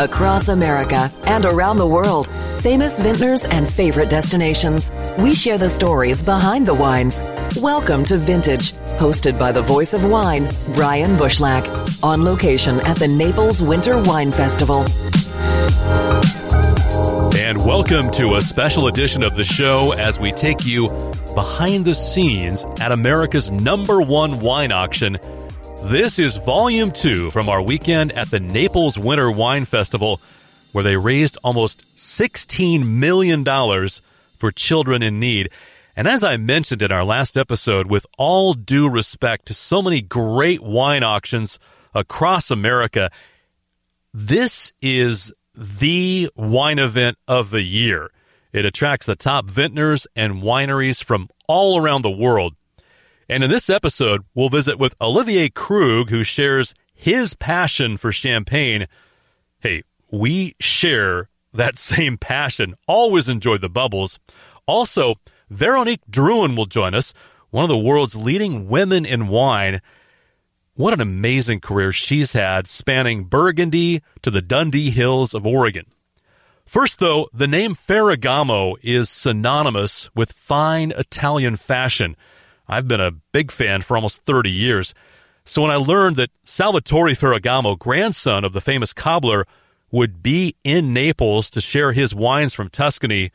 [0.00, 4.90] Across America and around the world, famous vintners and favorite destinations.
[5.18, 7.20] We share the stories behind the wines.
[7.60, 13.08] Welcome to Vintage, hosted by the voice of wine, Brian Bushlack, on location at the
[13.08, 14.86] Naples Winter Wine Festival.
[17.36, 20.88] And welcome to a special edition of the show as we take you
[21.34, 25.18] behind the scenes at America's number one wine auction
[25.84, 30.20] this is volume two from our weekend at the Naples Winter Wine Festival,
[30.72, 33.44] where they raised almost $16 million
[34.38, 35.50] for children in need.
[35.96, 40.00] And as I mentioned in our last episode, with all due respect to so many
[40.00, 41.58] great wine auctions
[41.94, 43.10] across America,
[44.14, 48.10] this is the wine event of the year.
[48.52, 52.54] It attracts the top vintners and wineries from all around the world.
[53.30, 58.88] And in this episode, we'll visit with Olivier Krug, who shares his passion for champagne.
[59.60, 62.74] Hey, we share that same passion.
[62.88, 64.18] Always enjoy the bubbles.
[64.66, 65.14] Also,
[65.48, 67.14] Veronique Drouhin will join us,
[67.50, 69.80] one of the world's leading women in wine.
[70.74, 75.86] What an amazing career she's had, spanning Burgundy to the Dundee Hills of Oregon.
[76.66, 82.16] First, though, the name Ferragamo is synonymous with fine Italian fashion.
[82.70, 84.94] I've been a big fan for almost 30 years.
[85.44, 89.44] So when I learned that Salvatore Ferragamo, grandson of the famous cobbler,
[89.90, 93.32] would be in Naples to share his wines from Tuscany,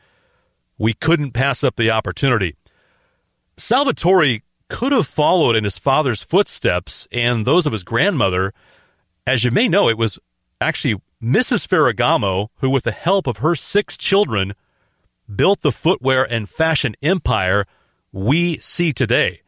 [0.78, 2.56] we couldn't pass up the opportunity.
[3.58, 8.54] Salvatore could have followed in his father's footsteps and those of his grandmother.
[9.26, 10.18] As you may know, it was
[10.62, 11.68] actually Mrs.
[11.68, 14.54] Ferragamo who, with the help of her six children,
[15.34, 17.66] built the footwear and fashion empire
[18.16, 19.42] we see today.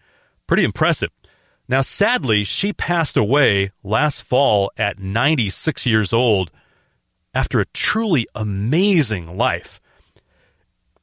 [0.46, 1.10] Pretty impressive.
[1.68, 6.50] Now, sadly, she passed away last fall at 96 years old
[7.34, 9.80] after a truly amazing life.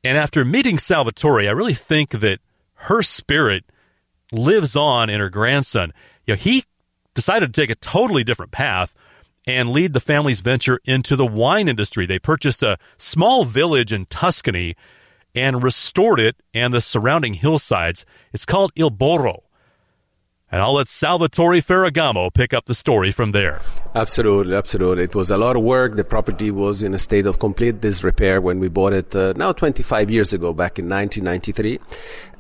[0.04, 2.40] And after meeting Salvatore, I really think that
[2.74, 3.64] her spirit
[4.32, 5.92] lives on in her grandson.
[6.28, 6.66] You know, he
[7.16, 8.94] decided to take a totally different path
[9.48, 12.06] and lead the family's venture into the wine industry.
[12.06, 14.76] They purchased a small village in Tuscany
[15.36, 18.06] and restored it and the surrounding hillsides.
[18.34, 19.42] It's called Il Borro.
[20.52, 23.62] And I'll let Salvatore Ferragamo pick up the story from there.
[23.96, 25.04] Absolutely, absolutely.
[25.04, 25.96] It was a lot of work.
[25.96, 29.52] The property was in a state of complete disrepair when we bought it uh, now
[29.52, 31.80] 25 years ago, back in 1993,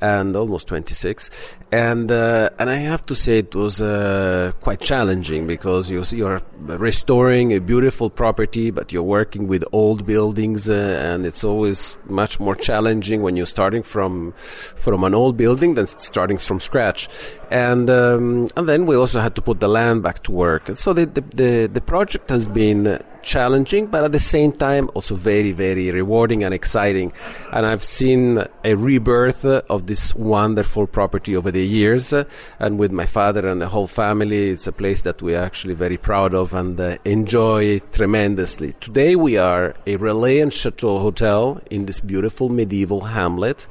[0.01, 1.29] and almost 26.
[1.72, 6.41] And uh, and I have to say it was uh, quite challenging because you you're
[6.61, 10.73] restoring a beautiful property, but you're working with old buildings, uh,
[11.03, 14.33] and it's always much more challenging when you're starting from
[14.75, 17.09] from an old building than starting from scratch.
[17.51, 20.69] And um, and then we also had to put the land back to work.
[20.69, 24.90] And so the, the, the, the project has been challenging, but at the same time
[24.94, 27.12] also very, very rewarding and exciting.
[27.52, 32.13] And I've seen a rebirth of this wonderful property over the years.
[32.59, 35.97] And with my father and the whole family, it's a place that we're actually very
[35.97, 38.74] proud of and uh, enjoy tremendously.
[38.80, 43.68] Today we are a Relais and Chateau hotel in this beautiful medieval hamlet.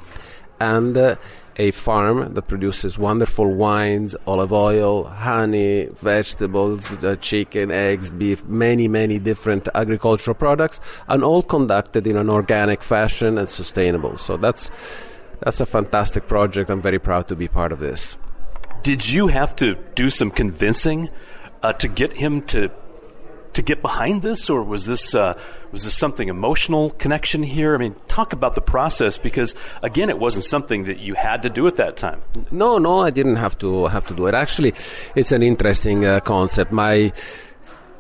[0.60, 1.16] And uh,
[1.56, 8.88] a farm that produces wonderful wines, olive oil, honey, vegetables, uh, chicken, eggs, beef, many,
[8.88, 14.16] many different agricultural products, and all conducted in an organic fashion and sustainable.
[14.16, 14.70] So that's
[15.40, 16.70] that's a fantastic project.
[16.70, 18.16] I'm very proud to be part of this.
[18.82, 21.10] Did you have to do some convincing
[21.62, 22.70] uh, to get him to
[23.54, 25.38] to get behind this, or was this uh,
[25.74, 27.74] was this something emotional connection here?
[27.74, 31.50] I mean, talk about the process because again, it wasn't something that you had to
[31.50, 32.22] do at that time.
[32.52, 34.34] No, no, I didn't have to have to do it.
[34.34, 34.72] Actually,
[35.16, 36.70] it's an interesting uh, concept.
[36.70, 37.12] My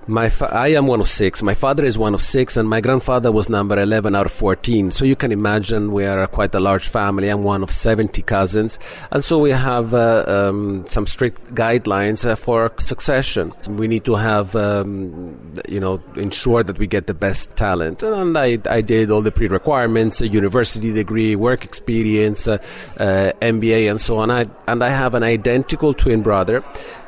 [0.06, 1.42] my fa- I am one of six.
[1.42, 4.90] My father is one of six, and my grandfather was number 11 out of 14.
[4.90, 7.28] So you can imagine we are quite a large family.
[7.28, 8.78] I'm one of 70 cousins.
[9.10, 13.52] And so we have uh, um, some strict guidelines uh, for succession.
[13.68, 18.02] We need to have, um, you know, ensure that we get the best talent.
[18.02, 22.58] And I, I did all the pre requirements a university degree, work experience, uh,
[22.98, 24.30] uh MBA, and so on.
[24.30, 26.62] I, and I have an identical twin brother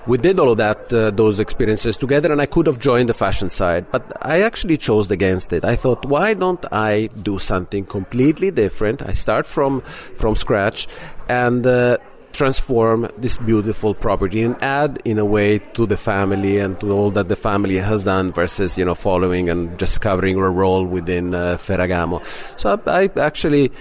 [0.07, 3.15] we did all of that, uh, those experiences together, and I could have joined the
[3.15, 5.65] fashion side, but I actually chose against it.
[5.65, 9.03] I thought, why don't I do something completely different?
[9.03, 9.81] I start from
[10.17, 10.89] from scratch
[11.29, 11.67] and.
[11.67, 11.99] Uh,
[12.37, 17.11] transform this beautiful property and add in a way to the family and to all
[17.11, 21.35] that the family has done versus you know following and just covering a role within
[21.35, 22.21] uh, Ferragamo.
[22.61, 23.73] So I, I actually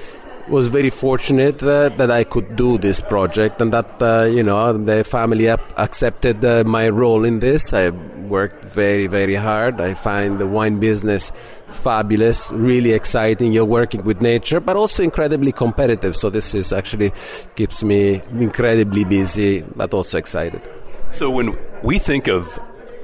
[0.48, 5.04] was very fortunate that I could do this project and that uh, you know the
[5.04, 7.74] family ap- accepted uh, my role in this.
[7.74, 9.82] I worked very very hard.
[9.82, 11.32] I find the wine business
[11.68, 13.52] fabulous, really exciting.
[13.52, 16.16] You're working with nature, but also incredibly competitive.
[16.16, 17.12] So this is actually
[17.56, 20.62] keeps me incredibly busy, but also excited.
[21.12, 22.48] So when we think of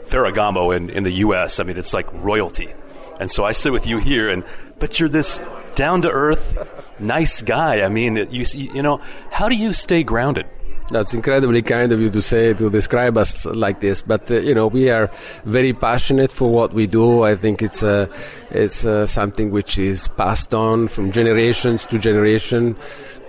[0.08, 2.74] Ferragamo in, in the U.S., I mean it's like royalty.
[3.20, 4.44] And so I sit with you here, and
[4.80, 5.40] but you're this
[5.76, 6.58] down to earth,
[7.01, 7.81] nice guy.
[7.81, 9.01] I mean, you see, you know,
[9.31, 10.45] how do you stay grounded?
[10.92, 14.53] That's incredibly kind of you to say to describe us like this, but uh, you
[14.53, 15.09] know we are
[15.45, 17.24] very passionate for what we do.
[17.24, 18.07] I think it's uh,
[18.50, 22.75] it's uh, something which is passed on from generations to generation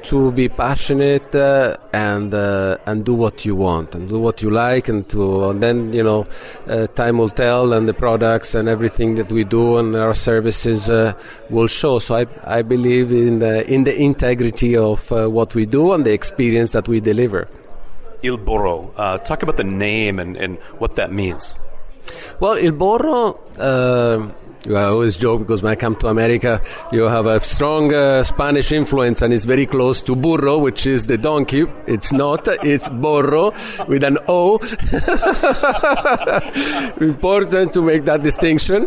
[0.04, 4.50] to be passionate uh, and uh, and do what you want and do what you
[4.50, 6.26] like and to and then you know
[6.68, 10.90] uh, time will tell and the products and everything that we do and our services
[10.90, 11.12] uh,
[11.50, 11.98] will show.
[11.98, 16.04] So I, I believe in the in the integrity of uh, what we do and
[16.04, 17.48] the experience that we deliver.
[18.22, 21.54] Il Borro uh, talk about the name and, and what that means.
[22.40, 23.40] Well Il Borro
[24.68, 26.62] I always joke because when I come to America,
[26.92, 31.06] you have a strong uh, Spanish influence and it's very close to burro, which is
[31.06, 31.66] the donkey.
[31.88, 33.50] It's not, it's borro
[33.88, 34.58] with an O.
[37.00, 38.86] Important to make that distinction.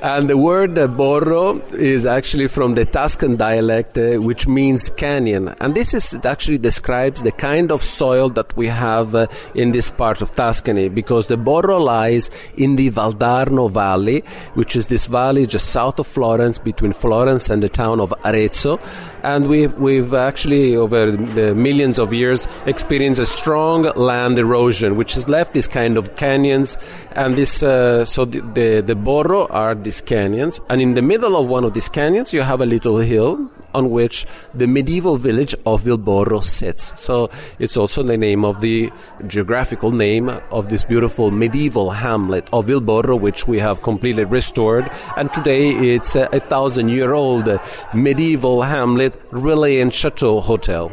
[0.00, 5.48] And the word uh, borro is actually from the Tuscan dialect, uh, which means canyon.
[5.60, 9.26] And this is actually describes the kind of soil that we have uh,
[9.56, 14.20] in this part of Tuscany because the borro lies in the Valdarno Valley,
[14.54, 18.78] which is this valley just south of Florence, between Florence and the town of Arezzo.
[19.22, 25.14] And we've, we've actually, over the millions of years, experienced a strong land erosion, which
[25.14, 26.78] has left these kind of canyons.
[27.12, 30.60] And this, uh, so the, the, the Borro are these canyons.
[30.68, 33.90] And in the middle of one of these canyons, you have a little hill on
[33.90, 36.98] which the medieval village of Il Borro sits.
[37.00, 38.90] So it's also the name of the
[39.26, 44.90] geographical name of this beautiful medieval hamlet of Il Borro, which we have completely restored.
[45.16, 47.48] And today it's a, a thousand year old
[47.94, 50.90] medieval hamlet, Relais and Chateau Hotel.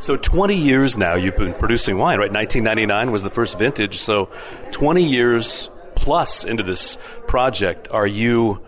[0.00, 2.32] So 20 years now you've been producing wine, right?
[2.32, 3.96] 1999 was the first vintage.
[3.96, 4.30] So
[4.70, 6.96] 20 years plus into this
[7.26, 8.62] project, are you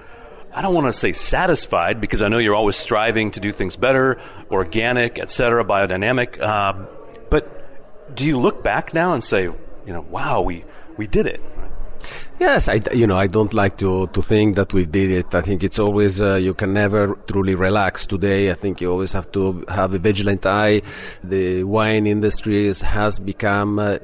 [0.52, 3.76] I don't want to say satisfied because I know you're always striving to do things
[3.76, 4.18] better,
[4.50, 6.40] organic, etc., biodynamic.
[6.40, 6.86] Uh,
[7.30, 10.64] but do you look back now and say, you know, wow, we
[10.96, 11.40] we did it?
[12.40, 15.34] Yes, I you know I don't like to to think that we did it.
[15.34, 18.06] I think it's always uh, you can never truly relax.
[18.06, 20.82] Today, I think you always have to have a vigilant eye.
[21.22, 23.78] The wine industry has become.
[23.78, 23.98] Uh,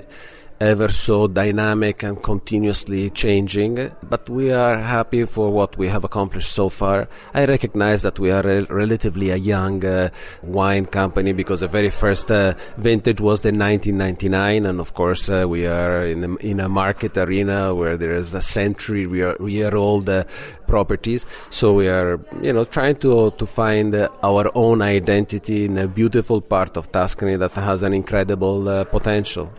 [0.60, 6.52] ever so dynamic and continuously changing, but we are happy for what we have accomplished
[6.52, 7.08] so far.
[7.34, 10.08] I recognize that we are relatively a young uh,
[10.42, 15.44] wine company because the very first uh, vintage was the 1999, and of course uh,
[15.46, 20.08] we are in a, in a market arena where there is a century year old
[20.08, 20.24] uh,
[20.66, 21.26] properties.
[21.50, 25.86] So we are, you know, trying to to find uh, our own identity in a
[25.86, 29.52] beautiful part of Tuscany that has an incredible uh, potential.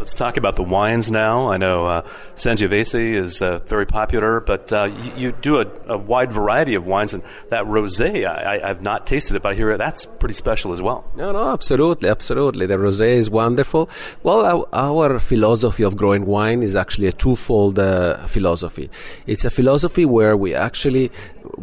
[0.00, 1.52] Let's talk about the wines now.
[1.52, 2.02] I know uh,
[2.34, 6.86] Sangiovese is uh, very popular, but uh, you, you, do a, a, wide variety of
[6.86, 10.72] wines, and that rosé, I, have not tasted it, but I hear that's pretty special
[10.72, 11.04] as well.
[11.16, 12.64] No, no, absolutely, absolutely.
[12.64, 13.90] The rosé is wonderful.
[14.22, 18.88] Well, our, our, philosophy of growing wine is actually a twofold uh, philosophy.
[19.26, 21.10] It's a philosophy where we actually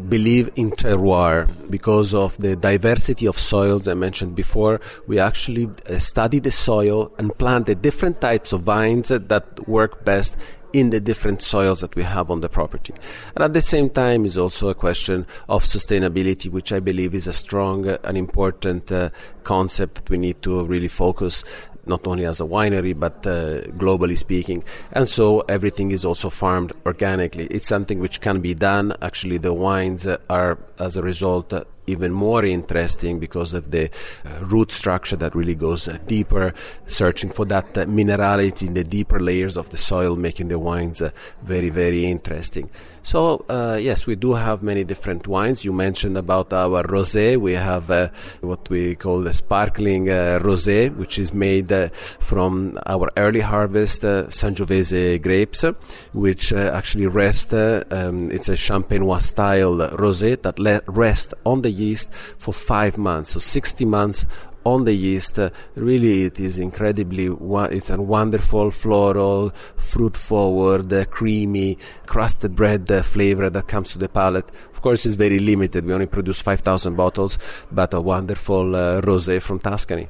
[0.09, 4.79] believe in terroir because of the diversity of soils I mentioned before.
[5.07, 10.03] We actually uh, study the soil and plant the different types of vines that work
[10.05, 10.37] best
[10.73, 12.93] in the different soils that we have on the property.
[13.35, 17.27] And at the same time is also a question of sustainability, which I believe is
[17.27, 19.09] a strong and important uh,
[19.43, 21.43] concept that we need to really focus
[21.85, 24.63] not only as a winery but uh, globally speaking.
[24.91, 27.45] And so everything is also farmed organically.
[27.47, 28.93] It's something which can be done.
[29.01, 31.53] Actually, the wines are, as a result,
[31.87, 33.89] even more interesting because of the
[34.25, 36.53] uh, root structure that really goes uh, deeper,
[36.85, 41.01] searching for that uh, minerality in the deeper layers of the soil, making the wines
[41.43, 42.69] very, very interesting.
[43.07, 45.63] So, uh, yes, we do have many different wines.
[45.63, 47.37] You mentioned about our rosé.
[47.37, 48.09] We have uh,
[48.41, 51.71] what we call the sparkling rosé, which is made
[52.19, 55.63] from our early harvest Sangiovese grapes,
[56.11, 62.13] which actually rest, um, it's a Champenois style rosé that le- rest on the yeast
[62.13, 64.25] for five months, so 60 months
[64.67, 67.27] on the yeast, uh, really it is incredibly,
[67.75, 73.97] it's a wonderful floral, fruit forward, uh, creamy, crusted bread uh, flavor that comes to
[73.97, 74.49] the palate.
[74.73, 75.85] Of course, it's very limited.
[75.85, 77.39] We only produce 5,000 bottles,
[77.71, 80.09] but a wonderful uh, rosé from Tuscany.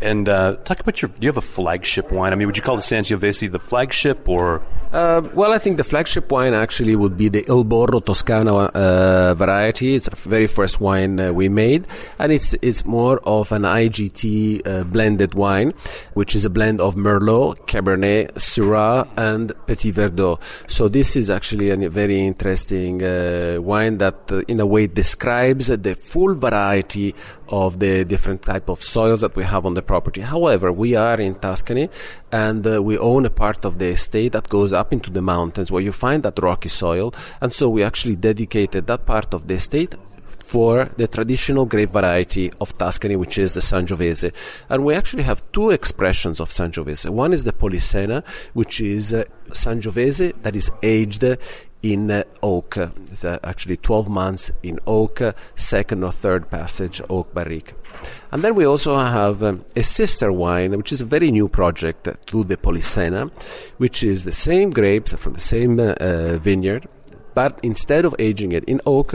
[0.00, 1.08] And uh, talk about your.
[1.08, 2.32] Do you have a flagship wine?
[2.32, 4.62] I mean, would you call the Sangiovese the flagship, or?
[4.92, 9.34] Uh, well, I think the flagship wine actually would be the Il Borro Toscana uh,
[9.34, 9.94] variety.
[9.94, 11.86] It's the very first wine uh, we made,
[12.18, 15.72] and it's it's more of an IGT uh, blended wine,
[16.14, 20.40] which is a blend of Merlot, Cabernet, Syrah, and Petit Verdot.
[20.68, 25.94] So this is actually a very interesting uh, wine that, in a way, describes the
[25.94, 27.14] full variety
[27.48, 30.20] of the different type of soils that we have on the property.
[30.20, 31.88] However, we are in Tuscany
[32.32, 35.70] and uh, we own a part of the estate that goes up into the mountains
[35.70, 37.14] where you find that rocky soil.
[37.40, 39.94] And so we actually dedicated that part of the estate
[40.46, 44.32] for the traditional grape variety of Tuscany, which is the Sangiovese.
[44.68, 47.10] And we actually have two expressions of Sangiovese.
[47.10, 48.24] One is the Polissena,
[48.54, 51.24] which is uh, Sangiovese that is aged
[51.82, 52.76] in uh, oak.
[52.76, 55.20] It's uh, actually 12 months in oak,
[55.56, 57.74] second or third passage oak barrique.
[58.30, 62.08] And then we also have um, a sister wine, which is a very new project
[62.26, 63.32] to the Polissena,
[63.78, 65.76] which is the same grapes from the same
[66.38, 66.86] vineyard,
[67.36, 69.12] but instead of aging it in oak,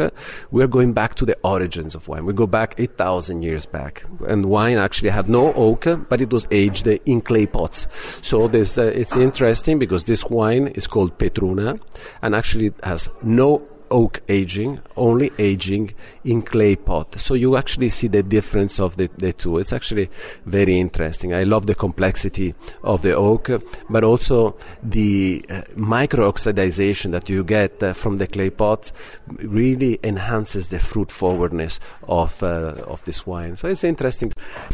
[0.52, 2.24] we're going back to the origins of wine.
[2.24, 4.04] We go back 8,000 years back.
[4.28, 7.88] And wine actually had no oak, but it was aged in clay pots.
[8.22, 11.80] So this, uh, it's interesting because this wine is called Petruna
[12.22, 15.94] and actually it has no oak aging, only aging
[16.24, 17.20] in clay pot.
[17.20, 19.60] So you actually see the difference of the, the two.
[19.60, 20.10] It's actually
[20.46, 21.34] very interesting.
[21.34, 23.50] I love the complexity of the oak,
[23.90, 28.92] but also the uh, micro oxidization that you get uh, from the clay pot
[29.28, 33.56] really enhances the fruit forwardness of uh, of this wine.
[33.56, 34.32] So it's interesting.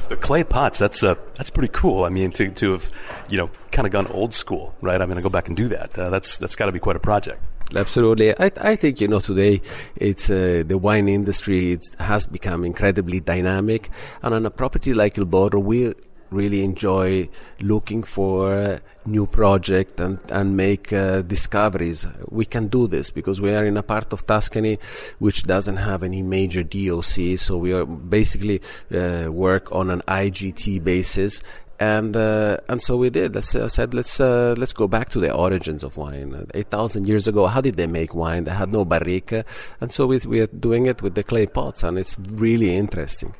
[0.09, 2.03] The clay pots, that's uh, that's pretty cool.
[2.03, 2.89] I mean, to to have
[3.29, 5.01] you know kind of gone old school, right?
[5.01, 5.97] I'm going to go back and do that.
[5.97, 7.43] Uh, that's that's got to be quite a project.
[7.75, 9.61] Absolutely, I, I think you know today
[9.97, 13.89] it's uh, the wine industry it has become incredibly dynamic,
[14.23, 15.93] and on a property like Il Borro, we
[16.29, 17.27] really enjoy
[17.59, 22.07] looking for new project and and make uh, discoveries.
[22.29, 24.79] We can do this because we are in a part of Tuscany
[25.19, 28.61] which doesn't have any major DOC, so we are basically
[28.95, 31.43] uh, work on an IGT basis
[31.79, 33.35] and uh, and so we did.
[33.35, 36.47] Let's, uh, said let's uh, let's go back to the origins of wine.
[36.53, 38.45] Eight thousand years ago, how did they make wine?
[38.45, 39.43] They had no barrique,
[39.81, 43.35] and so we we are doing it with the clay pots, and it's really interesting.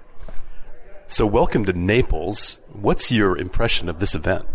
[1.08, 2.60] So, welcome to Naples.
[2.74, 4.46] What's your impression of this event?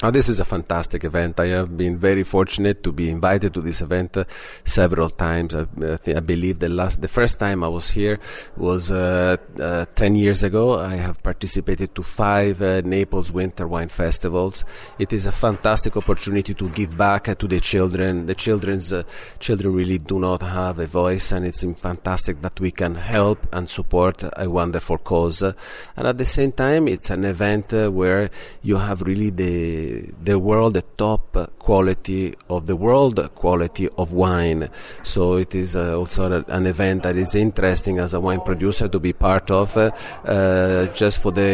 [0.00, 1.40] Oh, this is a fantastic event.
[1.40, 4.26] I have been very fortunate to be invited to this event uh,
[4.62, 5.56] several times.
[5.56, 5.66] I,
[6.06, 8.20] I, believe the last, the first time I was here
[8.56, 10.78] was uh, uh, ten years ago.
[10.78, 14.64] I have participated to five uh, Naples Winter Wine Festivals.
[15.00, 18.26] It is a fantastic opportunity to give back uh, to the children.
[18.26, 19.02] The children's uh,
[19.40, 23.68] children really do not have a voice, and it's fantastic that we can help and
[23.68, 25.42] support a wonderful cause.
[25.42, 28.30] and at the same time, it's an event where
[28.62, 29.87] you have really the
[30.22, 31.36] the world, the top
[31.68, 34.68] quality of the world quality of wine.
[35.02, 38.98] So it is uh, also an event that is interesting as a wine producer to
[38.98, 39.76] be part of.
[39.76, 39.90] Uh,
[40.24, 41.52] uh just for the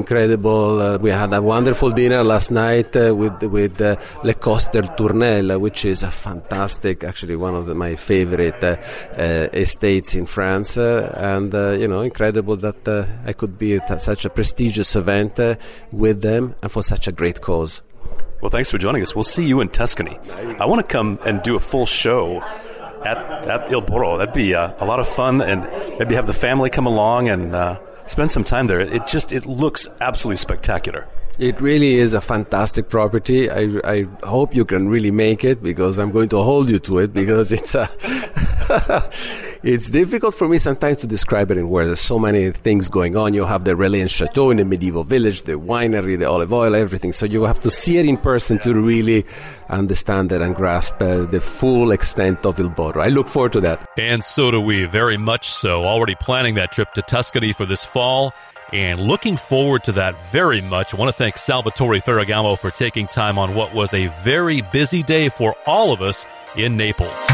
[0.00, 3.80] incredible, uh, we had a wonderful dinner last night uh, with with
[4.28, 8.62] Le Coster Tournelle, which is a fantastic, actually one of the, my favorite
[9.64, 10.76] estates in France,
[11.32, 12.82] and you know, incredible that
[13.30, 15.34] I could be at such a prestigious event
[16.04, 17.69] with them and for such a great cause.
[18.40, 19.14] Well, thanks for joining us.
[19.14, 20.18] We'll see you in Tuscany.
[20.58, 22.40] I want to come and do a full show
[23.04, 24.16] at, at Il Borro.
[24.16, 25.62] That'd be uh, a lot of fun, and
[25.98, 28.80] maybe have the family come along and uh, spend some time there.
[28.80, 31.06] It just it looks absolutely spectacular.
[31.38, 33.50] It really is a fantastic property.
[33.50, 36.98] I, I hope you can really make it because I'm going to hold you to
[36.98, 37.88] it because it's a
[39.62, 41.88] it's difficult for me sometimes to describe it in words.
[41.88, 43.34] There's so many things going on.
[43.34, 47.12] You have the Relais Chateau in the medieval village, the winery, the olive oil, everything.
[47.12, 49.26] So you have to see it in person to really
[49.68, 53.02] understand it and grasp uh, the full extent of Il Borro.
[53.02, 53.86] I look forward to that.
[53.98, 55.84] And so do we, very much so.
[55.84, 58.32] Already planning that trip to Tuscany for this fall
[58.72, 60.94] and looking forward to that very much.
[60.94, 65.02] I want to thank Salvatore Ferragamo for taking time on what was a very busy
[65.02, 66.24] day for all of us
[66.56, 67.26] in Naples.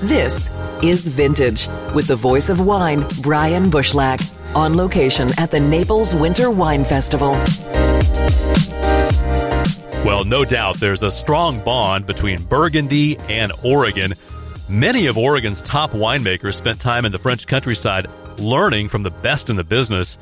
[0.00, 0.50] This
[0.82, 6.50] is Vintage with the voice of wine, Brian Bushlach, on location at the Naples Winter
[6.50, 7.32] Wine Festival.
[10.04, 14.12] Well, no doubt there's a strong bond between Burgundy and Oregon
[14.70, 18.06] Many of Oregon's top winemakers spent time in the French countryside
[18.38, 20.18] learning from the best in the business.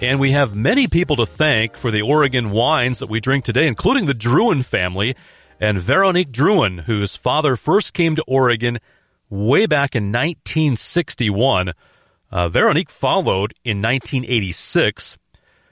[0.00, 3.66] And we have many people to thank for the Oregon wines that we drink today,
[3.66, 5.14] including the Drouhin family
[5.60, 8.78] and Veronique Drouhin, whose father first came to Oregon
[9.30, 11.72] way back in 1961.
[12.30, 15.18] Uh, Veronique followed in 1986.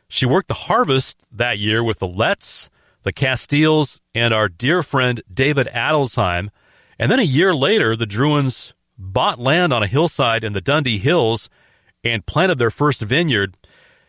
[0.09, 2.71] She worked the harvest that year with the Letts,
[3.03, 6.51] the Casteels, and our dear friend David Adelsheim.
[6.99, 10.99] And then a year later, the Drouhins bought land on a hillside in the Dundee
[10.99, 11.49] Hills
[12.05, 13.57] and planted their first vineyard.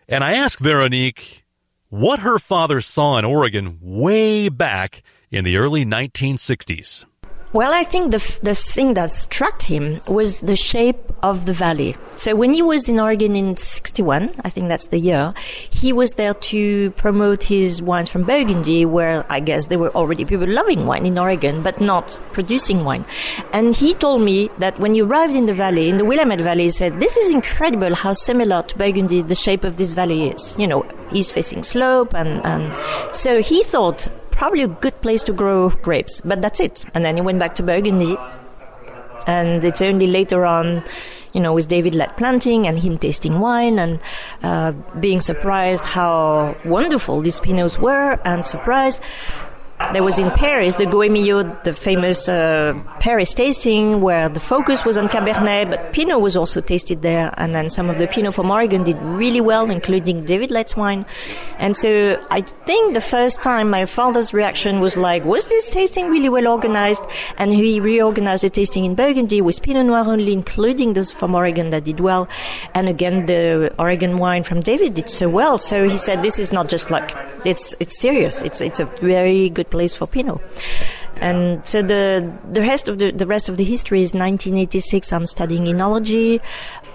[0.08, 1.46] And I asked Veronique
[1.90, 7.06] what her father saw in Oregon way back in the early 1960s.
[7.54, 11.96] Well, I think the, the thing that struck him was the shape of the valley.
[12.18, 15.36] So when he was in Oregon in 61, I think that's the year,
[15.70, 20.26] he was there to promote his wines from Burgundy, where I guess there were already
[20.26, 23.06] people loving wine in Oregon, but not producing wine.
[23.54, 26.64] And he told me that when he arrived in the valley, in the Willamette Valley,
[26.64, 30.58] he said, this is incredible how similar to Burgundy the shape of this valley is.
[30.58, 35.34] You know, east facing slope and, and so he thought probably a good place to
[35.34, 36.86] grow grapes, but that's it.
[36.94, 38.18] And then he went back to Burgundy.
[39.26, 40.84] And it's only later on,
[41.32, 44.00] you know, with David Lett planting and him tasting wine and
[44.44, 49.02] uh, being surprised how wonderful these Pinots were and surprised
[49.92, 54.98] there was in Paris the Gault-Millau, the famous uh, Paris tasting, where the focus was
[54.98, 57.34] on Cabernet, but Pinot was also tasted there.
[57.38, 61.06] And then some of the Pinot from Oregon did really well, including David Lett's wine.
[61.60, 66.10] And so I think the first time my father's reaction was like, was this tasting
[66.10, 67.04] really well organized?
[67.38, 71.70] And he reorganized the tasting in Burgundy with Pinot Noir only, including those from Oregon
[71.72, 72.28] that did well.
[72.74, 75.58] And again, the Oregon wine from David did so well.
[75.58, 77.12] So he said, this is not just luck.
[77.46, 78.42] It's, it's serious.
[78.42, 80.42] It's, it's a very good place for Pinot.
[81.18, 85.14] And so the the rest of the the rest of the history is 1986.
[85.14, 86.42] I'm studying enology.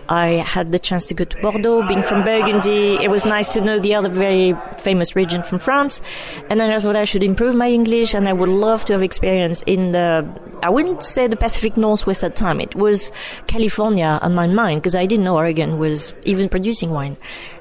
[0.08, 2.96] I had the chance to go to Bordeaux, being from Burgundy.
[3.02, 6.00] It was nice to know the other very famous region from France.
[6.48, 9.02] And then I thought I should improve my English and I would love to have
[9.02, 10.26] experience in the,
[10.62, 12.60] I wouldn't say the Pacific Northwest at the time.
[12.60, 13.12] It was
[13.46, 17.16] California on my mind because I didn't know Oregon was even producing wine.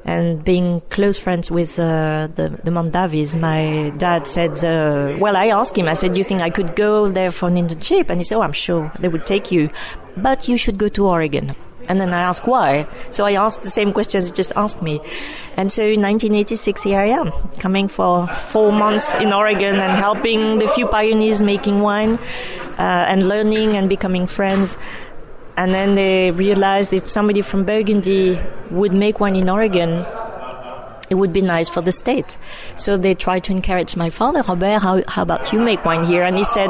[0.05, 5.47] And being close friends with uh, the, the Mondavis, my dad said, uh, well, I
[5.47, 8.09] asked him, I said, do you think I could go there for an internship?
[8.09, 9.69] And he said, oh, I'm sure they would take you,
[10.15, 11.53] but you should go to Oregon.
[11.89, 12.85] And then I asked why.
[13.11, 14.99] So I asked the same questions you just asked me.
[15.55, 20.59] And so in 1986, here I am, coming for four months in Oregon and helping
[20.59, 22.19] the few pioneers making wine
[22.77, 24.77] uh, and learning and becoming friends.
[25.55, 30.05] And then they realized if somebody from Burgundy would make wine in Oregon,
[31.09, 32.37] it would be nice for the state.
[32.75, 36.23] So they tried to encourage my father, Robert, how, how about you make wine here?
[36.23, 36.69] And he said,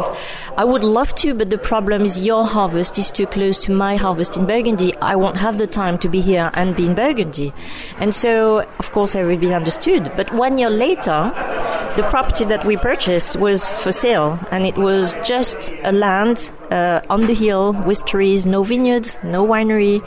[0.58, 3.96] I would love to, but the problem is your harvest is too close to my
[3.96, 4.96] harvest in Burgundy.
[4.98, 7.54] I won't have the time to be here and be in Burgundy.
[8.00, 10.12] And so, of course, everybody understood.
[10.16, 11.34] But one year later,
[11.96, 17.02] the property that we purchased was for sale, and it was just a land uh,
[17.10, 20.02] on the hill with trees, no vineyard, no winery.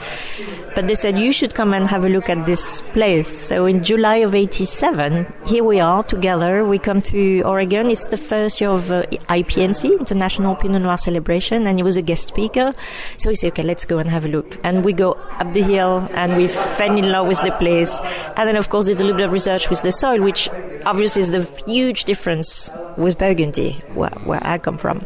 [0.75, 3.29] But they said you should come and have a look at this place.
[3.29, 6.65] So in July of '87, here we are together.
[6.65, 7.89] We come to Oregon.
[7.89, 12.03] It's the first year of uh, IPNC, International Pinot Noir Celebration, and he was a
[12.03, 12.75] guest speaker.
[13.17, 15.63] So he said, "Okay, let's go and have a look." And we go up the
[15.63, 18.01] hill, and we fell in love with the place.
[18.37, 20.49] And then, of course, did a little bit of research with the soil, which
[20.87, 25.05] obviously is the huge difference with Burgundy, where, where I come from.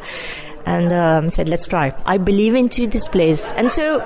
[0.66, 1.92] And um, said, let's try.
[2.07, 3.53] I believe into this place.
[3.53, 4.00] And so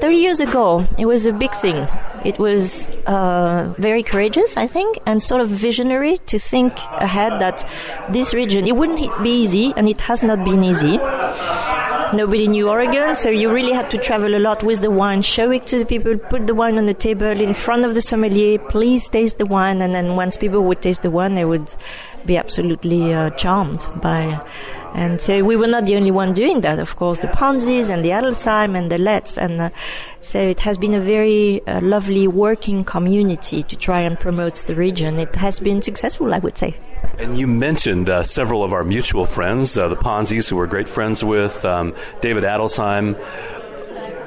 [0.00, 1.86] 30 years ago, it was a big thing.
[2.24, 7.64] It was uh, very courageous, I think, and sort of visionary to think ahead that
[8.10, 10.98] this region, it wouldn't be easy, and it has not been easy.
[12.14, 15.50] Nobody knew Oregon, so you really had to travel a lot with the wine, show
[15.50, 18.58] it to the people, put the wine on the table in front of the sommelier,
[18.58, 21.74] please taste the wine, and then once people would taste the wine, they would
[22.24, 24.40] be absolutely uh, charmed by.
[24.94, 26.78] And so we were not the only one doing that.
[26.78, 29.70] Of course, the Ponzis and the Adelsheim and the Letts, and uh,
[30.20, 34.76] so it has been a very uh, lovely working community to try and promote the
[34.76, 35.18] region.
[35.18, 36.76] It has been successful, I would say.
[37.18, 40.88] And you mentioned uh, several of our mutual friends, uh, the Ponzis, who we're great
[40.88, 43.18] friends with, um, David Adelsheim.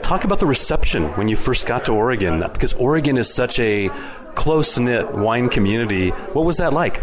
[0.01, 3.89] Talk about the reception when you first got to Oregon, because Oregon is such a
[4.37, 6.09] close knit wine community.
[6.35, 7.01] What was that like?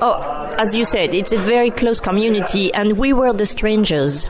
[0.00, 4.26] Oh, as you said, it's a very close community, and we were the strangers.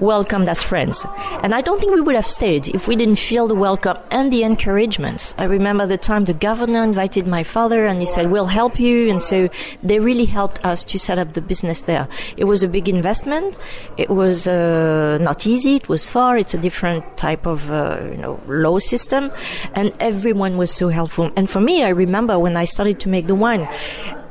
[0.00, 1.06] Welcomed as friends.
[1.42, 4.32] And I don't think we would have stayed if we didn't feel the welcome and
[4.32, 5.34] the encouragement.
[5.38, 9.10] I remember the time the governor invited my father and he said, we'll help you.
[9.10, 9.48] And so
[9.82, 12.08] they really helped us to set up the business there.
[12.36, 13.58] It was a big investment.
[13.96, 15.76] It was uh, not easy.
[15.76, 16.36] It was far.
[16.36, 19.30] It's a different type of, uh, you know, law system.
[19.74, 21.30] And everyone was so helpful.
[21.36, 23.68] And for me, I remember when I started to make the wine,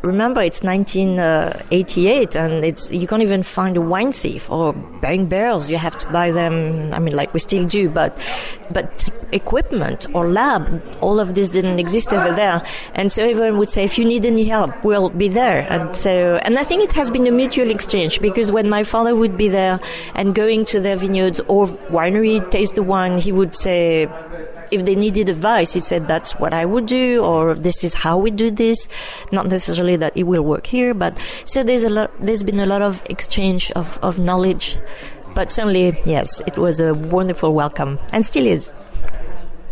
[0.04, 5.70] remember it's 1988 and it's you can't even find a wine thief or buying barrels.
[5.70, 8.18] You have to buy them i mean like we still do but
[8.72, 12.62] but equipment or lab all of this didn't exist over there.
[12.96, 15.66] And so everyone would say if you need any help we'll be there.
[15.70, 19.16] And so and i think it has been a mutual exchange because when my father
[19.16, 19.80] would be there
[20.16, 24.10] and going to their vineyards or winery taste the wine he would say
[24.74, 28.18] if they needed advice, he said that's what I would do, or this is how
[28.18, 28.90] we do this.
[29.32, 32.12] Not necessarily that it will work here, but so there's a lot.
[32.20, 34.78] There's been a lot of exchange of, of knowledge,
[35.36, 38.74] but certainly yes, it was a wonderful welcome, and still is.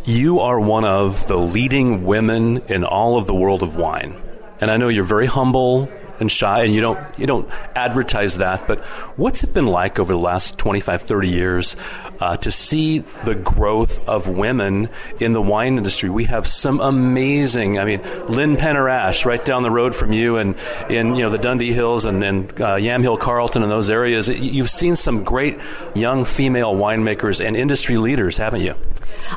[0.05, 4.15] You are one of the leading women in all of the world of wine.
[4.59, 5.89] And I know you're very humble
[6.21, 8.79] and shy and you don't you don't advertise that but
[9.17, 11.75] what's it been like over the last 25 30 years
[12.19, 16.09] uh, to see the growth of women in the wine industry?
[16.09, 20.55] We have some amazing I mean Lynn Penner-Ash right down the road from you and
[20.89, 24.29] in you know the Dundee Hills and, and uh, Yamhill Carlton and those areas.
[24.29, 25.59] You've seen some great
[25.95, 28.75] young female winemakers and industry leaders haven't you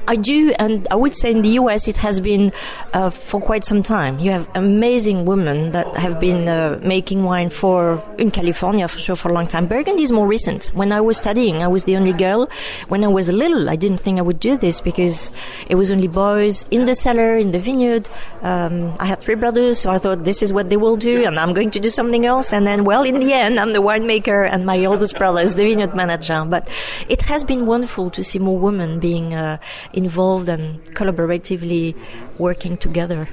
[0.08, 2.52] I do, and I would say in the US it has been
[2.92, 4.18] uh, for quite some time.
[4.18, 9.16] You have amazing women that have been uh, making wine for in California for sure
[9.16, 9.66] for a long time.
[9.66, 10.66] Burgundy is more recent.
[10.74, 12.48] When I was studying, I was the only girl.
[12.88, 15.32] When I was little, I didn't think I would do this because
[15.68, 18.08] it was only boys in the cellar, in the vineyard.
[18.42, 21.38] Um, I had three brothers, so I thought this is what they will do, and
[21.38, 22.52] I'm going to do something else.
[22.52, 25.64] And then, well, in the end, I'm the winemaker, and my oldest brother is the
[25.64, 26.44] vineyard manager.
[26.46, 26.70] But
[27.08, 29.58] it has been wonderful to see more women being uh,
[29.92, 31.96] involved and collaboratively
[32.38, 33.28] working together.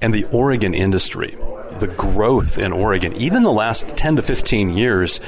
[0.00, 1.36] And the Oregon industry,
[1.78, 5.20] the growth in Oregon, even the last 10 to 15 years,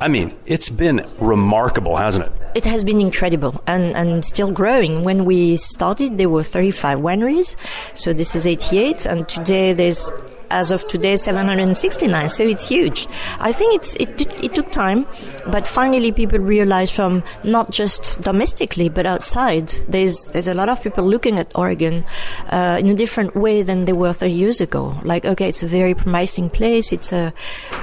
[0.00, 2.32] I mean, it's been remarkable, hasn't it?
[2.54, 5.02] It has been incredible and, and still growing.
[5.02, 7.56] When we started, there were 35 wineries.
[7.94, 10.12] So this is 88, and today there's
[10.50, 13.06] as of today 769 so it's huge.
[13.38, 15.06] I think it's it, it took time
[15.46, 20.82] but finally people realized from not just domestically but outside there's there's a lot of
[20.82, 22.04] people looking at oregon
[22.50, 24.98] uh, in a different way than they were 30 years ago.
[25.04, 26.92] Like okay it's a very promising place.
[26.92, 27.32] It's a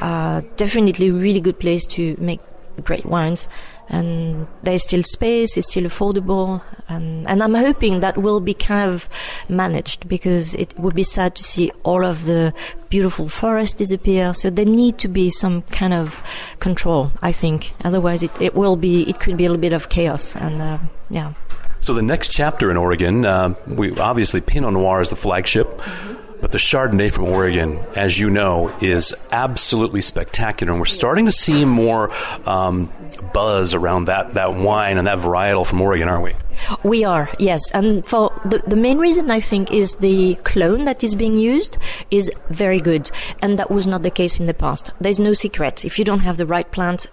[0.02, 2.40] uh, definitely really good place to make
[2.84, 3.48] great wines
[3.90, 8.92] and there's still space, it's still affordable, and, and I'm hoping that will be kind
[8.92, 9.10] of
[9.50, 12.54] managed because it would be sad to see all of the
[12.90, 14.34] beautiful forests disappear.
[14.34, 16.24] So there need to be some kind of
[16.60, 17.74] control, I think.
[17.84, 20.78] Otherwise, it, it will be, it could be a little bit of chaos, and uh,
[21.10, 21.34] yeah.
[21.80, 25.68] So the next chapter in Oregon, uh, we obviously Pinot Noir is the flagship.
[25.68, 26.26] Mm-hmm.
[26.42, 30.72] But the Chardonnay from Oregon, as you know, is absolutely spectacular.
[30.72, 32.12] And we're starting to see more
[32.48, 32.92] um,
[33.34, 36.36] buzz around that, that wine and that varietal from Oregon, aren't we?
[36.84, 37.62] We are, yes.
[37.74, 41.78] And for the, the main reason I think is the clone that is being used
[42.12, 43.12] is very good.
[43.42, 44.92] And that was not the case in the past.
[45.00, 45.86] There's no secret.
[45.86, 47.08] If you don't have the right plant,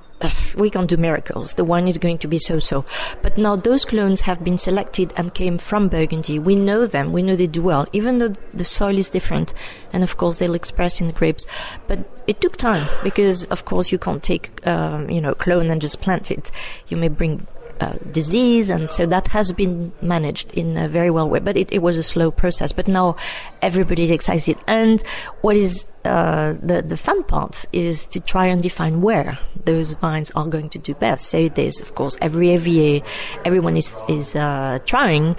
[0.56, 1.54] we can't do miracles.
[1.54, 2.84] The wine is going to be so-so.
[3.22, 6.38] But now those clones have been selected and came from Burgundy.
[6.38, 7.12] We know them.
[7.12, 9.52] We know they do well, even though the soil is different.
[9.92, 11.44] And of course, they'll express in the grapes.
[11.88, 15.80] But it took time because, of course, you can't take, um, you know, clone and
[15.80, 16.52] just plant it.
[16.88, 17.46] You may bring
[17.82, 21.40] uh, disease, and so that has been managed in a very well way.
[21.40, 22.72] But it, it was a slow process.
[22.72, 23.16] But now
[23.60, 24.56] everybody is excited.
[24.66, 25.02] And
[25.40, 30.30] what is uh, the the fun part is to try and define where those vines
[30.32, 31.26] are going to do best.
[31.26, 33.02] So there's of course every every
[33.44, 35.36] everyone is is uh, trying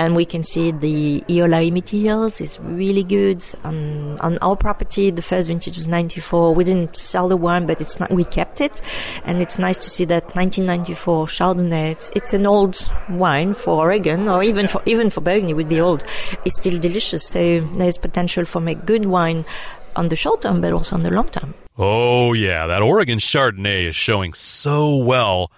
[0.00, 3.44] and we can see the Eola Amity Hills is really good.
[3.64, 6.54] On, on our property, the first vintage was 94.
[6.54, 8.80] We didn't sell the wine, but it's not, we kept it.
[9.26, 14.26] And it's nice to see that 1994 Chardonnay, it's, it's an old wine for Oregon,
[14.26, 16.02] or even for, even for Burgundy would be old.
[16.46, 17.22] It's still delicious.
[17.22, 19.44] So there's potential for make good wine
[19.96, 21.52] on the short term, but also on the long term.
[21.76, 22.66] Oh, yeah.
[22.66, 25.52] That Oregon Chardonnay is showing so well.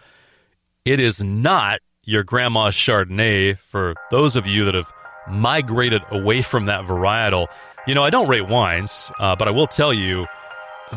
[0.85, 4.93] It is not your grandma's Chardonnay for those of you that have
[5.29, 7.47] migrated away from that varietal.
[7.87, 10.27] You know, I don't rate wines, uh, but I will tell you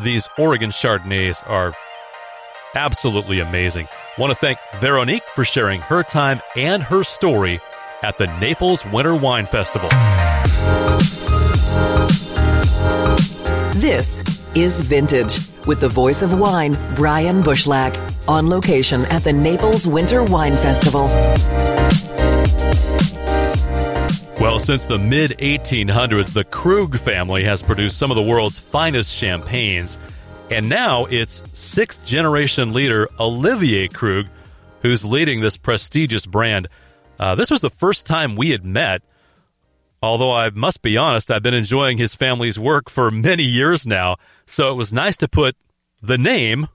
[0.02, 1.74] these Oregon Chardonnays are
[2.74, 3.88] absolutely amazing.
[4.18, 7.60] Want to thank Veronique for sharing her time and her story
[8.02, 9.88] at the Naples Winter Wine Festival.
[13.80, 17.94] This is Vintage with the voice of wine, Brian Bushlach.
[18.26, 21.06] on location at the Naples Winter Wine Festival.
[24.40, 29.14] Well, since the mid 1800s, the Krug family has produced some of the world's finest
[29.14, 29.98] champagnes.
[30.50, 34.26] And now it's sixth generation leader Olivier Krug
[34.86, 36.68] who's leading this prestigious brand.
[37.18, 39.02] Uh, this was the first time we had met,
[40.06, 44.16] although I must be honest, I've been enjoying his family's work for many years now,
[44.46, 45.56] so it was nice to put
[46.00, 46.68] the name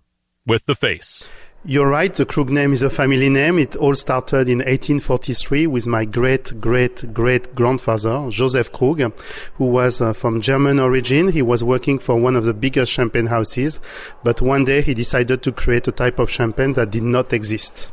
[0.46, 1.30] with the face.
[1.64, 2.12] You're right.
[2.12, 3.60] The Krug name is a family name.
[3.60, 9.14] It all started in 1843 with my great great great grandfather, Joseph Krug,
[9.58, 11.32] who was uh, from German origin.
[11.32, 13.80] He was working for one of the biggest champagne houses,
[14.24, 17.92] but one day he decided to create a type of champagne that did not exist.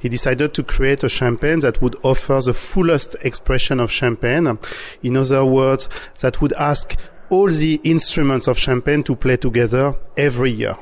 [0.00, 4.58] He decided to create a champagne that would offer the fullest expression of champagne.
[5.04, 5.88] In other words,
[6.20, 6.96] that would ask
[7.30, 10.74] all the instruments of champagne to play together every year.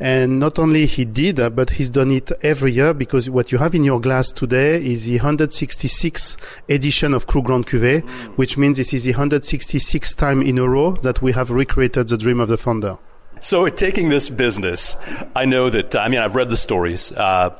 [0.00, 3.58] And not only he did, uh, but he's done it every year because what you
[3.58, 6.36] have in your glass today is the 166th
[6.68, 8.36] edition of Krug Grand Cuvée, mm.
[8.36, 12.18] which means this is the 166th time in a row that we have recreated the
[12.18, 12.98] dream of the founder.
[13.40, 14.96] So, taking this business,
[15.36, 17.12] I know that I mean I've read the stories.
[17.12, 17.54] Uh,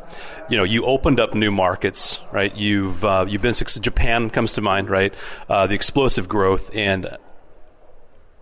[0.49, 2.57] you know, you opened up new markets, right?
[2.57, 3.83] You've uh, you've been successful.
[3.83, 5.13] Japan comes to mind, right?
[5.47, 7.07] Uh, the explosive growth, and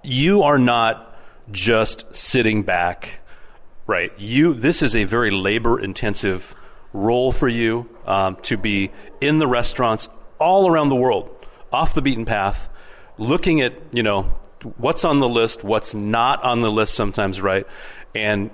[0.04, 1.18] you are not
[1.50, 3.21] just sitting back
[3.92, 4.10] Right.
[4.18, 4.54] You.
[4.54, 6.54] This is a very labor-intensive
[6.94, 11.28] role for you um, to be in the restaurants all around the world,
[11.70, 12.70] off the beaten path,
[13.18, 14.22] looking at you know
[14.78, 17.66] what's on the list, what's not on the list sometimes, right,
[18.14, 18.50] and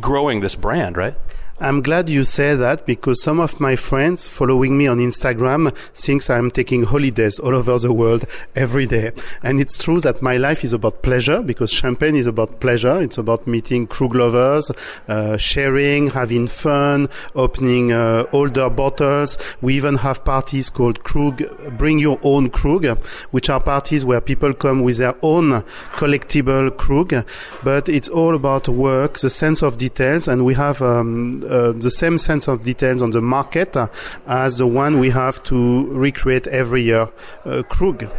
[0.00, 1.14] growing this brand, right.
[1.64, 6.28] I'm glad you say that because some of my friends following me on Instagram thinks
[6.28, 9.12] I'm taking holidays all over the world every day.
[9.42, 13.00] And it's true that my life is about pleasure because champagne is about pleasure.
[13.00, 14.70] It's about meeting Krug lovers,
[15.08, 19.38] uh, sharing, having fun, opening uh, older bottles.
[19.62, 21.42] We even have parties called Krug,
[21.78, 22.84] bring your own Krug,
[23.30, 27.24] which are parties where people come with their own collectible Krug.
[27.62, 31.90] But it's all about work, the sense of details, and we have um, uh, the
[31.90, 33.86] same sense of details on the market uh,
[34.26, 37.08] as the one we have to recreate every year,
[37.44, 38.10] uh, Krug.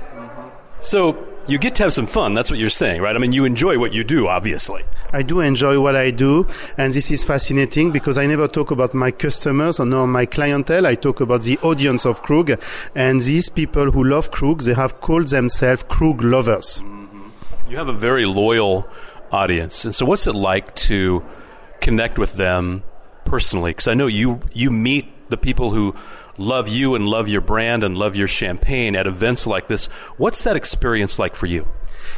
[0.80, 1.18] So
[1.48, 2.34] you get to have some fun.
[2.34, 3.16] That's what you're saying, right?
[3.16, 4.84] I mean, you enjoy what you do, obviously.
[5.12, 8.94] I do enjoy what I do, and this is fascinating because I never talk about
[8.94, 10.86] my customers or nor my clientele.
[10.86, 12.60] I talk about the audience of Krug,
[12.96, 16.80] and these people who love Krug, they have called themselves Krug lovers.
[16.80, 17.72] Mm-hmm.
[17.72, 18.88] You have a very loyal
[19.32, 21.24] audience, and so what's it like to
[21.82, 22.84] connect with them
[23.26, 23.72] personally?
[23.72, 25.96] Because I know you you meet the people who
[26.38, 29.88] love you and love your brand and love your champagne at events like this.
[30.18, 31.68] What's that experience like for you?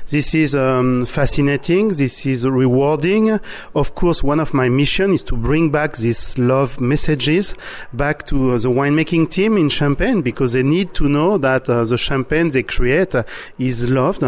[0.09, 1.89] This is um, fascinating.
[1.89, 3.39] This is rewarding.
[3.75, 7.53] Of course, one of my mission is to bring back these love messages
[7.93, 11.83] back to uh, the winemaking team in Champagne because they need to know that uh,
[11.83, 13.23] the champagne they create uh,
[13.59, 14.23] is loved.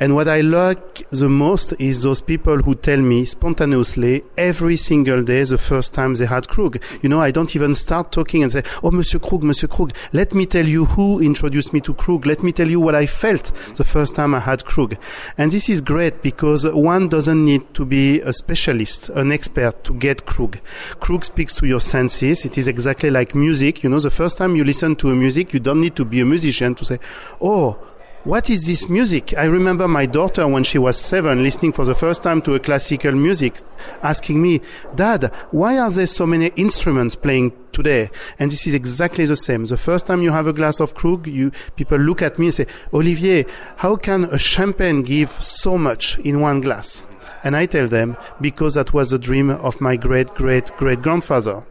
[0.00, 5.22] And what I like the most is those people who tell me spontaneously every single
[5.22, 6.82] day the first time they had Krug.
[7.02, 10.34] You know, I don't even start talking and say, "Oh, Monsieur Krug, Monsieur Krug, let
[10.34, 12.26] me tell you who introduced me to Krug.
[12.26, 14.96] Let me tell you what I felt the first time I had Krug."
[15.38, 19.94] And this is great because one doesn't need to be a specialist, an expert to
[19.94, 20.58] get Krug.
[21.00, 22.44] Krug speaks to your senses.
[22.44, 23.82] It is exactly like music.
[23.82, 26.20] You know, the first time you listen to a music, you don't need to be
[26.20, 26.98] a musician to say,
[27.40, 27.78] oh,
[28.24, 29.34] what is this music?
[29.36, 32.60] I remember my daughter when she was seven listening for the first time to a
[32.60, 33.56] classical music,
[34.00, 34.60] asking me,
[34.94, 38.10] Dad, why are there so many instruments playing today?
[38.38, 39.64] And this is exactly the same.
[39.66, 42.54] The first time you have a glass of Krug, you, people look at me and
[42.54, 47.04] say, Olivier, how can a champagne give so much in one glass?
[47.44, 51.64] And I tell them, because that was the dream of my great, great, great grandfather.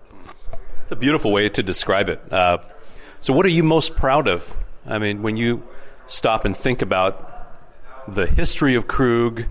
[0.83, 2.21] It's a beautiful way to describe it.
[2.31, 2.57] Uh,
[3.21, 4.57] so what are you most proud of?
[4.85, 5.67] I mean, when you,
[6.11, 7.27] stop and think about
[8.07, 9.45] the history of Krug,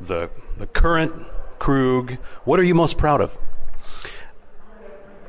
[0.00, 1.12] the, the current
[1.58, 2.12] Krug.
[2.44, 3.36] What are you most proud of?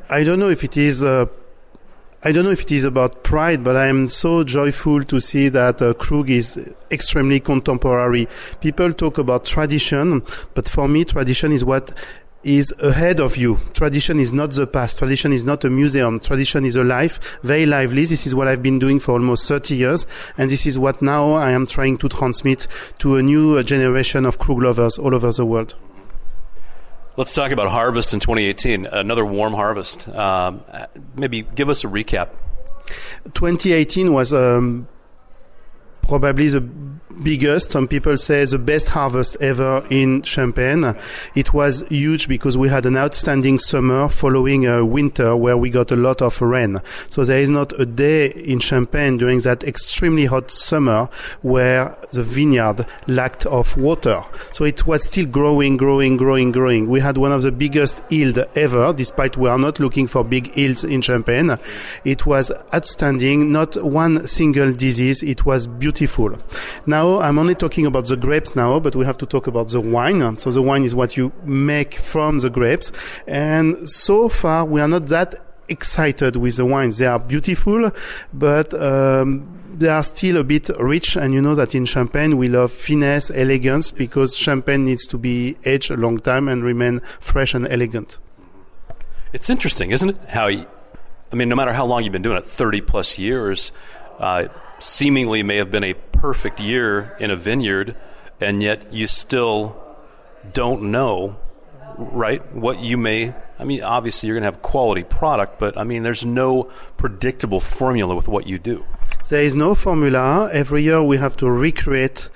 [0.10, 1.04] I don't know if it is.
[1.04, 1.26] Uh,
[2.24, 5.50] I don't know if it is about pride, but I am so joyful to see
[5.50, 6.58] that uh, Krug is
[6.90, 8.28] extremely contemporary.
[8.62, 11.94] People talk about tradition, but for me, tradition is what
[12.44, 13.60] is ahead of you.
[13.74, 14.98] Tradition is not the past.
[14.98, 16.22] Tradition is not a museum.
[16.22, 18.06] Tradition is a life, very lively.
[18.06, 20.08] This is what I've been doing for almost 30 years.
[20.38, 22.68] And this is what now I am trying to transmit
[23.00, 25.76] to a new generation of Krug lovers all over the world.
[27.18, 28.86] Let's talk about harvest in 2018.
[28.86, 30.08] Another warm harvest.
[30.08, 30.64] Um,
[31.16, 32.30] maybe give us a recap.
[33.34, 34.88] 2018 was um,
[36.04, 36.62] probably the
[37.24, 37.72] biggest.
[37.72, 40.96] Some people say the best harvest ever in Champagne.
[41.36, 45.92] It was huge because we had an outstanding summer following a winter where we got
[45.92, 46.80] a lot of rain.
[47.10, 51.10] So there is not a day in Champagne during that extremely hot summer
[51.42, 54.24] where the vineyard lacked of water.
[54.52, 56.88] So it was still growing, growing, growing, growing.
[56.88, 60.56] We had one of the biggest yield ever, despite we are not looking for big
[60.56, 61.58] yields in Champagne.
[62.04, 65.24] It was outstanding, not one single disease.
[65.24, 66.38] It was beautiful.
[66.86, 69.70] Now now I'm only talking about the grapes now, but we have to talk about
[69.70, 70.38] the wine.
[70.40, 72.92] So the wine is what you make from the grapes.
[73.28, 75.36] And so far we are not that
[75.70, 76.98] excited with the wines.
[76.98, 77.92] They are beautiful,
[78.34, 81.16] but um, they are still a bit rich.
[81.16, 85.58] And you know that in Champagne we love finesse, elegance, because Champagne needs to be
[85.66, 88.18] aged a long time and remain fresh and elegant.
[89.34, 90.18] It's interesting, isn't it?
[90.30, 90.66] How, you,
[91.32, 93.72] I mean, no matter how long you've been doing it, 30 plus years,
[94.20, 94.48] uh,
[94.80, 97.96] seemingly may have been a perfect year in a vineyard,
[98.42, 99.76] and yet you still
[100.54, 101.40] don't know,
[101.98, 103.34] right, what you may.
[103.60, 107.60] I mean, obviously, you're going to have quality product, but I mean, there's no predictable
[107.60, 108.86] formula with what you do.
[109.30, 110.50] There is no formula.
[110.52, 112.30] Every year we have to recreate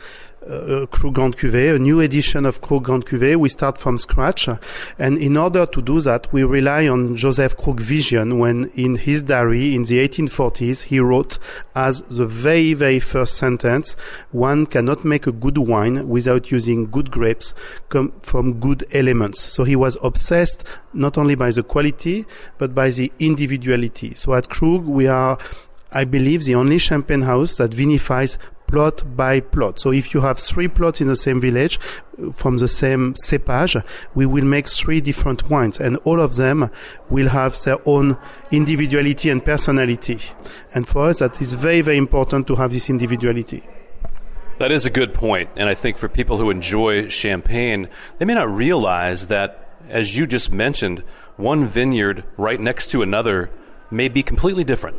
[0.50, 3.36] uh, Krug Grand Cuvée, a new edition of Krug Grand Cuvée.
[3.36, 4.50] We start from scratch.
[4.98, 9.24] And in order to do that, we rely on Joseph Krug vision when in his
[9.24, 11.38] diary in the 1840s, he wrote
[11.76, 13.94] as the very, very first sentence,
[14.32, 17.54] one cannot make a good wine without using good grapes
[17.90, 19.42] come from good elements.
[19.42, 22.26] So he was obsessed not only by the quality,
[22.58, 24.14] but by the individuality.
[24.16, 25.38] So at Krug, we are
[25.94, 28.38] I believe the only champagne house that vinifies
[28.72, 29.80] plot by plot.
[29.80, 31.78] So if you have three plots in the same village
[32.34, 33.84] from the same cepage,
[34.16, 36.70] we will make three different wines and all of them
[37.10, 38.18] will have their own
[38.52, 40.20] individuality and personality.
[40.74, 43.64] And for us, that is very, very important to have this individuality.
[44.60, 45.50] That is a good point.
[45.56, 50.28] And I think for people who enjoy champagne, they may not realize that, as you
[50.28, 51.04] just mentioned,
[51.36, 53.50] one vineyard right next to another
[53.90, 54.98] may be completely different.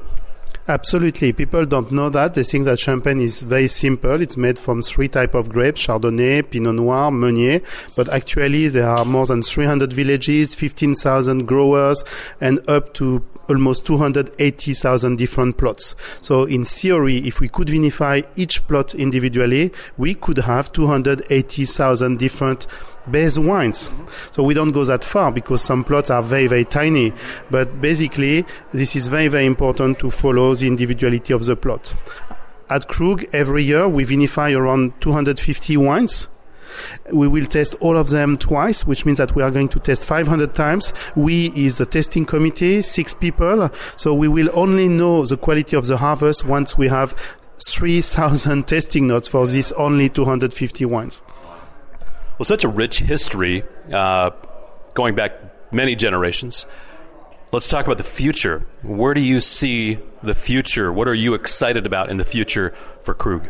[0.69, 1.33] Absolutely.
[1.33, 2.35] People don't know that.
[2.35, 4.21] They think that champagne is very simple.
[4.23, 7.61] It's made from three type of grapes, Chardonnay, Pinot Noir, Meunier.
[7.97, 12.05] But actually there are more than 300 villages, 15,000 growers
[12.41, 15.95] and up to almost 280,000 different plots.
[16.21, 22.67] So in theory, if we could vinify each plot individually, we could have 280,000 different
[23.11, 23.91] base wines.
[24.31, 27.13] So we don't go that far because some plots are very, very tiny.
[27.51, 31.95] But basically, this is very, very important to follow the individuality of the plot.
[32.71, 36.29] At Krug, every year we vinify around 250 wines.
[37.13, 40.07] We will test all of them twice, which means that we are going to test
[40.07, 40.93] 500 times.
[41.17, 43.71] We is a testing committee, six people.
[43.97, 47.15] So we will only know the quality of the harvest once we have
[47.69, 51.23] 3,000 testing notes for these only 250 wines.
[52.39, 54.31] Well, such a rich history uh,
[54.95, 56.67] going back many generations.
[57.53, 58.67] Let's talk about the future.
[58.83, 60.93] Where do you see the future?
[60.93, 63.49] What are you excited about in the future for Krug?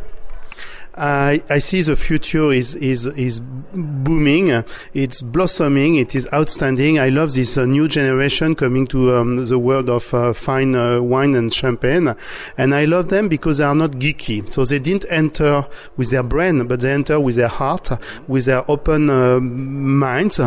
[0.95, 4.65] I, I see the future is is is booming.
[4.93, 5.97] It's blossoming.
[5.97, 6.99] It is outstanding.
[6.99, 11.01] I love this uh, new generation coming to um, the world of uh, fine uh,
[11.01, 12.15] wine and champagne,
[12.59, 14.53] and I love them because they are not geeky.
[14.53, 15.65] So they didn't enter
[15.97, 17.91] with their brain, but they enter with their heart,
[18.29, 20.41] with their open uh, minds.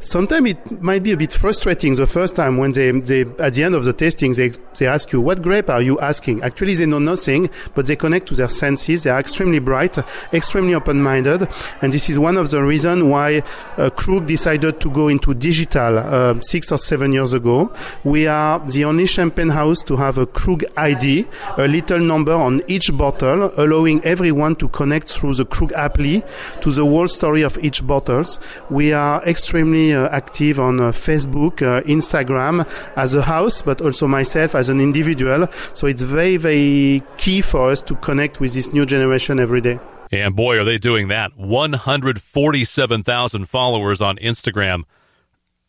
[0.00, 3.64] Sometimes it might be a bit frustrating the first time when they, they at the
[3.64, 6.42] end of the tasting they they ask you what grape are you asking.
[6.42, 9.04] Actually, they know nothing, but they connect to their senses.
[9.04, 9.85] They are extremely bright
[10.32, 11.48] extremely open-minded,
[11.82, 13.42] and this is one of the reasons why
[13.76, 17.72] uh, Krug decided to go into digital uh, six or seven years ago.
[18.04, 21.26] We are the only champagne house to have a Krug ID,
[21.58, 26.22] a little number on each bottle, allowing everyone to connect through the Krug appli
[26.60, 28.38] to the whole story of each bottles.
[28.70, 34.06] We are extremely uh, active on uh, Facebook, uh, Instagram as a house, but also
[34.06, 35.48] myself as an individual.
[35.74, 39.75] So it's very, very key for us to connect with this new generation every day.
[40.12, 41.36] And boy, are they doing that.
[41.36, 44.84] 147,000 followers on Instagram.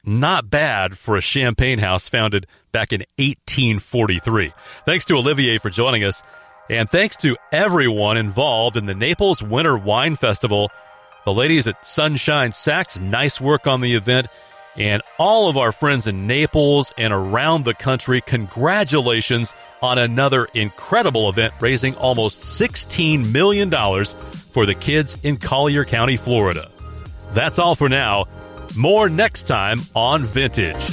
[0.05, 4.53] Not bad for a champagne house founded back in 1843.
[4.85, 6.21] Thanks to Olivier for joining us.
[6.69, 10.69] And thanks to everyone involved in the Naples Winter Wine Festival.
[11.25, 14.27] The ladies at Sunshine Sachs, nice work on the event.
[14.77, 21.29] And all of our friends in Naples and around the country, congratulations on another incredible
[21.29, 26.69] event raising almost $16 million for the kids in Collier County, Florida.
[27.31, 28.25] That's all for now.
[28.75, 30.83] More next time on Vintage.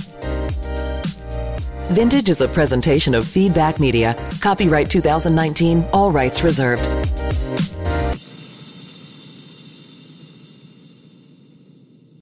[1.88, 4.14] Vintage is a presentation of Feedback Media.
[4.40, 6.86] Copyright 2019, all rights reserved.